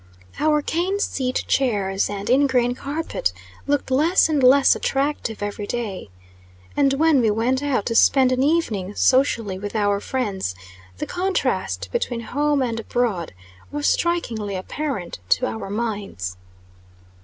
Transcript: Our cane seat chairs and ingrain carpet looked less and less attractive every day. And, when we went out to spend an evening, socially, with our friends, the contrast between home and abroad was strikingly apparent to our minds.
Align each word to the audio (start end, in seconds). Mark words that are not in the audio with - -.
Our 0.39 0.63
cane 0.63 0.99
seat 0.99 1.45
chairs 1.47 2.09
and 2.09 2.27
ingrain 2.27 2.73
carpet 2.73 3.31
looked 3.67 3.91
less 3.91 4.29
and 4.29 4.41
less 4.41 4.75
attractive 4.75 5.43
every 5.43 5.67
day. 5.67 6.09
And, 6.75 6.93
when 6.93 7.21
we 7.21 7.29
went 7.29 7.61
out 7.61 7.85
to 7.85 7.93
spend 7.93 8.31
an 8.31 8.41
evening, 8.41 8.95
socially, 8.95 9.59
with 9.59 9.75
our 9.75 9.99
friends, 9.99 10.55
the 10.97 11.05
contrast 11.05 11.89
between 11.91 12.21
home 12.21 12.63
and 12.63 12.79
abroad 12.79 13.35
was 13.71 13.85
strikingly 13.87 14.55
apparent 14.55 15.19
to 15.37 15.45
our 15.45 15.69
minds. 15.69 16.35